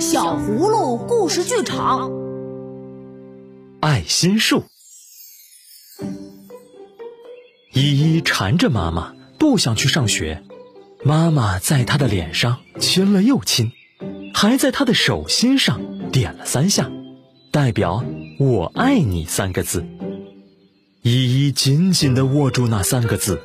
[0.00, 2.12] 小葫芦故事剧场，
[3.80, 4.62] 爱心树。
[7.72, 10.44] 依依缠着妈妈，不想去上学。
[11.02, 13.72] 妈妈在她的脸上亲了又亲，
[14.34, 15.80] 还在她的手心上
[16.12, 16.88] 点了三下，
[17.50, 18.04] 代表
[18.38, 19.84] “我爱你”三个字。
[21.02, 23.40] 依依紧紧地握住那三个字，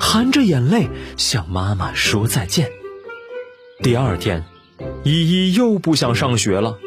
[0.00, 2.72] 含着眼泪向妈妈说再见。
[3.84, 4.44] 第二天。
[5.04, 6.78] 依依又不想上学了，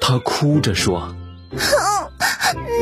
[0.00, 1.14] 她哭着说
[1.56, 2.10] ：“哼，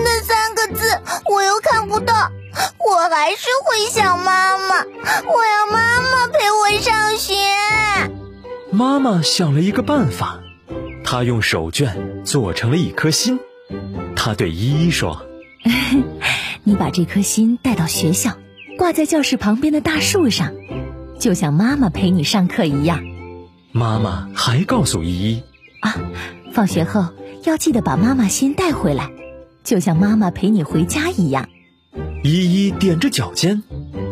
[0.04, 2.30] 那三个字我又看不到，
[2.78, 4.84] 我还是会想妈妈。
[4.84, 7.34] 我要妈妈陪我上学。”
[8.70, 10.40] 妈妈想了一个办法，
[11.04, 13.40] 她用手绢做成了一颗心。
[14.14, 15.24] 她对依依说
[16.64, 18.36] ：“你把这颗心带到学校，
[18.76, 20.52] 挂在教室旁边的大树上，
[21.18, 23.02] 就像妈妈陪你上课一样。”
[23.72, 25.42] 妈妈还告诉依依
[25.80, 25.96] ：“啊，
[26.52, 27.08] 放学后
[27.44, 29.10] 要记得把妈妈心带回来，
[29.64, 31.48] 就像妈妈陪你回家一样。”
[32.22, 33.62] 依依踮着脚尖，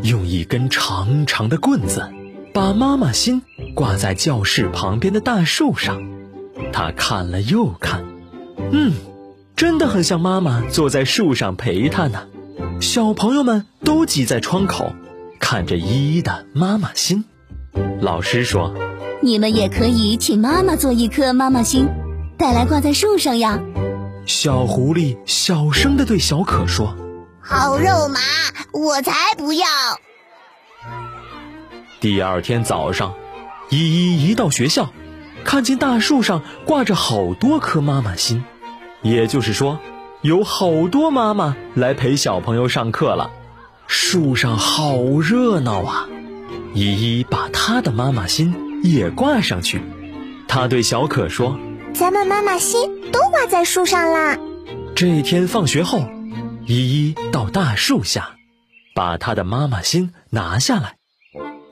[0.02, 2.10] 用一根长长的棍子
[2.54, 3.42] 把妈妈心
[3.74, 6.02] 挂在教室旁边的大树上。
[6.72, 8.04] 她看了又看，
[8.72, 8.94] 嗯，
[9.54, 12.26] 真的很像妈妈坐在树上陪她呢。
[12.80, 14.94] 小朋友们都挤在窗口，
[15.38, 17.26] 看着依依的妈妈心。
[18.00, 18.74] 老师说。
[19.22, 21.86] 你们也可以请妈妈做一颗妈妈心，
[22.38, 23.60] 带来挂在树上呀。
[24.24, 26.96] 小狐狸小声的对小可说
[27.38, 28.18] ：“好肉麻，
[28.72, 29.66] 我才不要。”
[32.00, 33.12] 第二天早上，
[33.68, 34.88] 依依一到学校，
[35.44, 38.42] 看见大树上挂着好多颗妈妈心，
[39.02, 39.78] 也就是说，
[40.22, 43.30] 有好多妈妈来陪小朋友上课了。
[43.86, 46.08] 树上好热闹啊！
[46.72, 48.69] 依依把她的妈妈心。
[48.82, 49.80] 也挂上去，
[50.48, 51.58] 他对小可说
[51.94, 54.38] ：“咱们妈妈心都挂在树上啦。”
[54.94, 56.04] 这天放学后，
[56.66, 58.36] 依依到大树下，
[58.94, 60.96] 把她的妈妈心拿下来。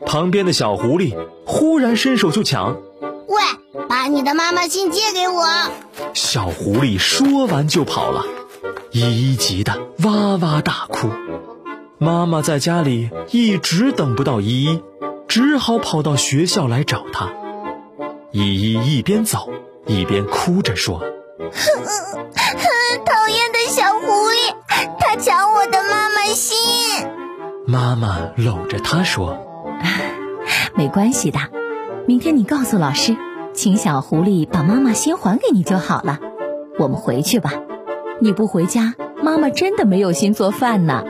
[0.06, 2.80] 旁边的小狐狸忽然伸手就抢
[3.28, 5.44] ：“喂，把你的妈妈心借给我！”
[6.14, 8.24] 小狐狸说完就跑了，
[8.92, 11.10] 依依急得哇哇大哭。
[11.98, 14.80] 妈妈在家里一直等不到依依。
[15.28, 17.28] 只好跑到学校来找他。
[18.32, 19.50] 依依一边走
[19.86, 21.00] 一边哭着说
[23.04, 24.54] ：“讨厌的小狐狸，
[24.98, 26.56] 它抢我的妈妈心。”
[27.66, 29.38] 妈妈搂着他说：
[30.74, 31.38] “没关系的，
[32.06, 33.16] 明天你告诉老师，
[33.52, 36.18] 请小狐狸把妈妈心还给你就好了。
[36.78, 37.52] 我们回去吧，
[38.20, 41.04] 你不回家，妈妈真的没有心做饭呢。”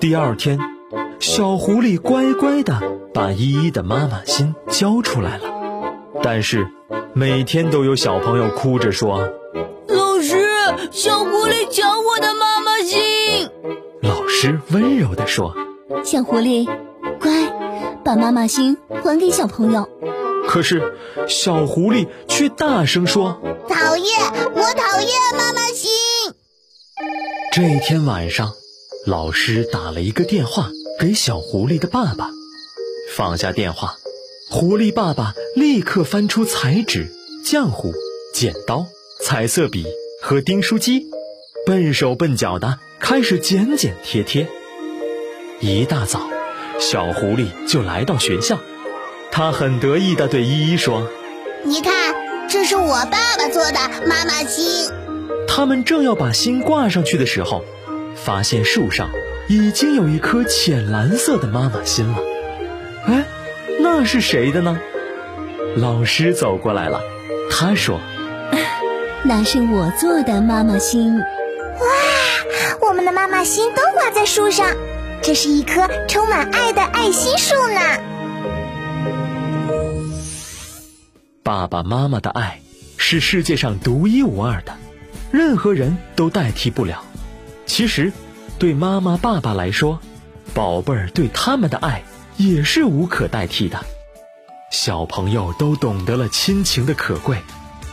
[0.00, 0.58] 第二天，
[1.26, 2.78] 小狐狸乖乖的。
[3.14, 5.44] 把依依的妈妈心交出来了，
[6.22, 6.66] 但是
[7.14, 9.20] 每天都有小朋友哭着说
[9.88, 10.46] ：“老师，
[10.90, 13.48] 小狐狸抢我的妈妈心。”
[14.02, 15.54] 老师温柔地说
[16.04, 16.68] ：“小狐狸，
[17.20, 17.30] 乖，
[18.04, 19.88] 把妈妈心还给小朋友。”
[20.46, 20.94] 可是
[21.26, 24.20] 小狐狸却大声说：“讨厌，
[24.54, 25.90] 我讨厌妈妈心。”
[27.50, 28.50] 这天晚上，
[29.06, 30.68] 老师打了一个电话
[30.98, 32.30] 给小狐狸的爸爸。
[33.14, 33.96] 放下电话，
[34.50, 37.12] 狐狸爸爸立刻翻出彩纸、
[37.44, 37.92] 浆糊、
[38.32, 38.86] 剪刀、
[39.20, 39.86] 彩色笔
[40.22, 41.06] 和订书机，
[41.66, 44.48] 笨手笨脚的开始剪剪贴贴。
[45.60, 46.28] 一大早，
[46.78, 48.58] 小狐狸就来到学校，
[49.30, 51.08] 他很得意的对依依说
[51.64, 52.14] ：“你看，
[52.48, 54.90] 这是我爸爸做的妈妈心。”
[55.46, 57.64] 他们正要把心挂上去的时候，
[58.16, 59.10] 发现树上
[59.48, 62.18] 已经有一颗浅蓝色的妈妈心了。
[63.06, 63.24] 哎，
[63.80, 64.78] 那是谁的呢？
[65.76, 67.00] 老师走过来了，
[67.50, 68.00] 他说
[69.24, 74.74] ：“那是我做的妈妈心。”哇，我们的妈妈心都挂在树上，
[75.20, 77.80] 这是一棵充满爱的爱心树呢。
[81.42, 82.60] 爸爸妈妈的爱
[82.96, 84.72] 是世界上独一无二的，
[85.30, 87.04] 任何人都代替不了。
[87.66, 88.12] 其实，
[88.64, 90.00] 对妈妈、爸爸来说，
[90.54, 92.02] 宝贝儿对他们的爱。
[92.38, 93.84] 也是无可代替的，
[94.70, 97.42] 小朋友都懂得了亲情的可贵，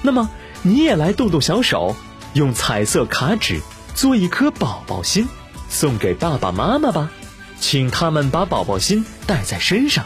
[0.01, 0.29] 那么
[0.61, 1.93] 你也来动动小手，
[2.35, 3.59] 用彩色卡纸
[3.95, 5.27] 做一颗宝宝心，
[5.67, 7.11] 送给爸爸妈妈吧，
[7.59, 10.05] 请他们把宝宝心带在身上，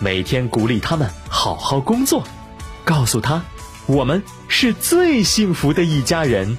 [0.00, 2.24] 每天鼓励他们好好工作，
[2.82, 3.42] 告诉他，
[3.84, 6.56] 我们是最幸福的一家人。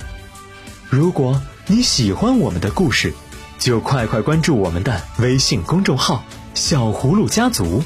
[0.87, 3.11] 如果你喜欢我们的故事，
[3.59, 6.23] 就快快关注我们的微信公众号。
[6.55, 7.83] 小葫芦家族，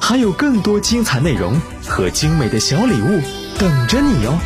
[0.00, 3.20] 还有更多精彩内容和精美的小礼物
[3.58, 4.38] 等着你哟！